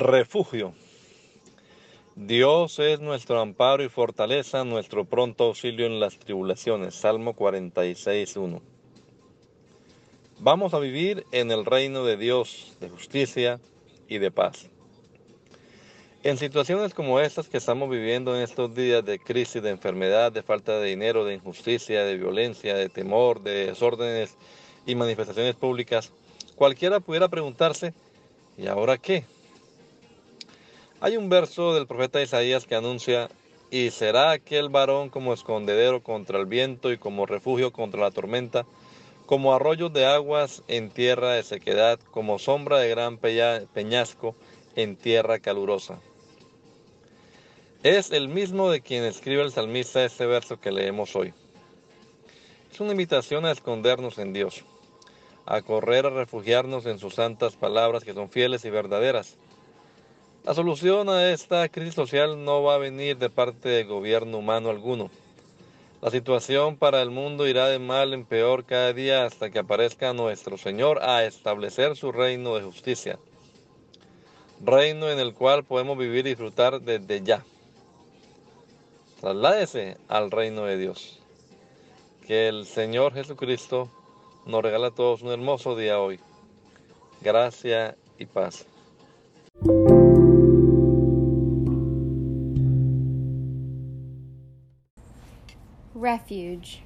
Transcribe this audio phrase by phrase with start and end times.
[0.00, 0.72] Refugio.
[2.16, 6.94] Dios es nuestro amparo y fortaleza, nuestro pronto auxilio en las tribulaciones.
[6.94, 8.62] Salmo 46.1.
[10.38, 13.60] Vamos a vivir en el reino de Dios, de justicia
[14.08, 14.70] y de paz.
[16.22, 20.42] En situaciones como estas que estamos viviendo en estos días de crisis, de enfermedad, de
[20.42, 24.34] falta de dinero, de injusticia, de violencia, de temor, de desórdenes
[24.86, 26.10] y manifestaciones públicas,
[26.56, 27.92] cualquiera pudiera preguntarse,
[28.56, 29.24] ¿y ahora qué?
[31.02, 33.30] Hay un verso del profeta Isaías que anuncia,
[33.70, 38.66] y será aquel varón como escondedero contra el viento y como refugio contra la tormenta,
[39.24, 44.34] como arroyo de aguas en tierra de sequedad, como sombra de gran peñasco
[44.76, 46.00] en tierra calurosa.
[47.82, 51.32] Es el mismo de quien escribe el salmista este verso que leemos hoy.
[52.70, 54.64] Es una invitación a escondernos en Dios,
[55.46, 59.38] a correr a refugiarnos en sus santas palabras que son fieles y verdaderas
[60.44, 64.70] la solución a esta crisis social no va a venir de parte del gobierno humano
[64.70, 65.10] alguno.
[66.00, 70.14] La situación para el mundo irá de mal en peor cada día hasta que aparezca
[70.14, 73.18] nuestro Señor a establecer su reino de justicia.
[74.64, 77.44] Reino en el cual podemos vivir y disfrutar desde ya.
[79.20, 81.20] Trasládese al reino de Dios.
[82.26, 83.90] Que el Señor Jesucristo
[84.46, 86.18] nos regala a todos un hermoso día hoy.
[87.20, 88.69] Gracia y paz.
[96.00, 96.80] Refuge.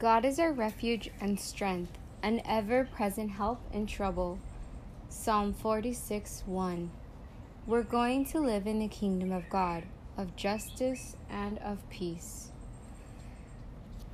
[0.00, 4.40] God is our refuge and strength, an ever present help in trouble.
[5.08, 6.90] Psalm 46 1.
[7.64, 9.84] We're going to live in the kingdom of God,
[10.16, 12.48] of justice and of peace.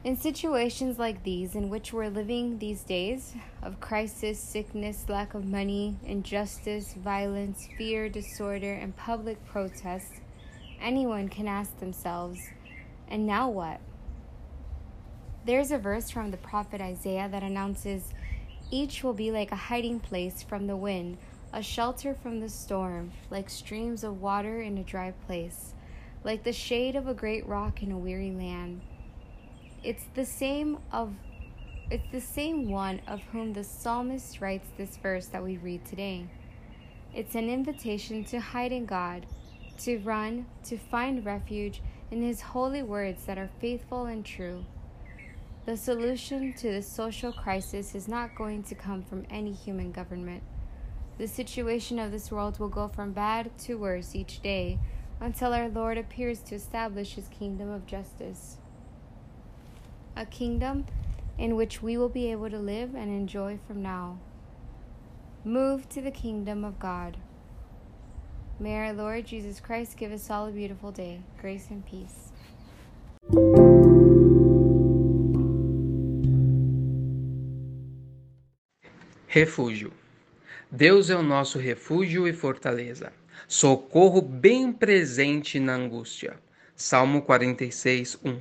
[0.04, 3.32] In situations like these, in which we're living these days
[3.62, 10.12] of crisis, sickness, lack of money, injustice, violence, fear, disorder, and public protest,
[10.78, 12.38] anyone can ask themselves,
[13.08, 13.80] and now what?
[15.46, 18.12] There's a verse from the prophet Isaiah that announces,
[18.72, 21.18] Each will be like a hiding place from the wind,
[21.52, 25.72] a shelter from the storm, like streams of water in a dry place,
[26.24, 28.80] like the shade of a great rock in a weary land.
[29.84, 31.14] It's the same of
[31.92, 36.26] it's the same one of whom the psalmist writes this verse that we read today.
[37.14, 39.26] It's an invitation to hide in God,
[39.84, 44.64] to run, to find refuge in his holy words that are faithful and true.
[45.66, 50.44] The solution to this social crisis is not going to come from any human government.
[51.18, 54.78] The situation of this world will go from bad to worse each day
[55.18, 58.58] until our Lord appears to establish his kingdom of justice.
[60.16, 60.86] A kingdom
[61.36, 64.18] in which we will be able to live and enjoy from now.
[65.44, 67.16] Move to the kingdom of God.
[68.60, 72.30] May our Lord Jesus Christ give us all a beautiful day, grace and peace.
[79.36, 79.92] Refúgio.
[80.70, 83.12] Deus é o nosso refúgio e fortaleza,
[83.46, 86.38] socorro bem presente na angústia.
[86.74, 88.40] Salmo 46, 1.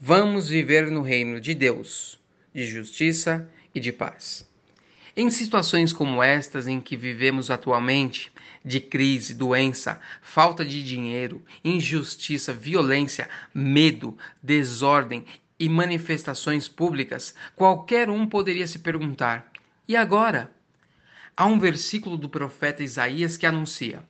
[0.00, 2.18] Vamos viver no reino de Deus,
[2.52, 4.44] de justiça e de paz.
[5.16, 8.32] Em situações como estas em que vivemos atualmente,
[8.64, 15.24] de crise, doença, falta de dinheiro, injustiça, violência, medo, desordem
[15.60, 19.51] e manifestações públicas, qualquer um poderia se perguntar:
[19.86, 20.50] e agora?
[21.36, 24.04] Há um versículo do profeta Isaías que anuncia: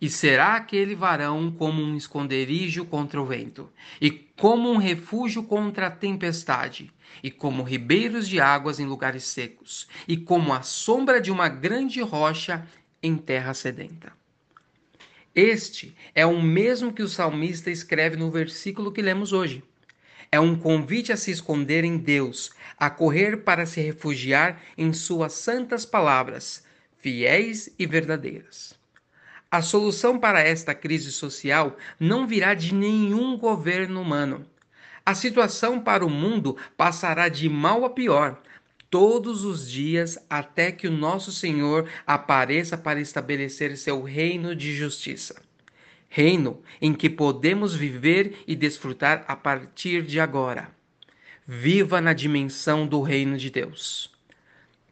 [0.00, 5.86] E será aquele varão como um esconderijo contra o vento, e como um refúgio contra
[5.86, 6.92] a tempestade,
[7.22, 12.00] e como ribeiros de águas em lugares secos, e como a sombra de uma grande
[12.00, 12.66] rocha
[13.02, 14.12] em terra sedenta.
[15.34, 19.62] Este é o mesmo que o salmista escreve no versículo que lemos hoje.
[20.30, 25.32] É um convite a se esconder em Deus, a correr para se refugiar em Suas
[25.34, 26.64] santas palavras,
[26.98, 28.74] fiéis e verdadeiras.
[29.50, 34.44] A solução para esta crise social não virá de nenhum governo humano.
[35.04, 38.42] A situação para o mundo passará de mal a pior.
[38.90, 45.45] todos os dias até que o nosso Senhor apareça para estabelecer seu reino de justiça.
[46.16, 50.70] Reino em que podemos viver e desfrutar a partir de agora.
[51.46, 54.10] Viva na dimensão do reino de Deus.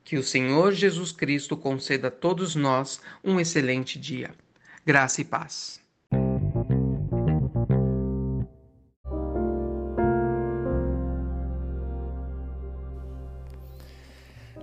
[0.04, 4.32] Que o Senhor Jesus Cristo conceda a todos nós um excelente dia.
[4.84, 5.80] Graça e paz.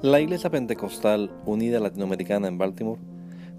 [0.04, 3.11] La Iglesia Pentecostal Unida Latinoamericana en Baltimore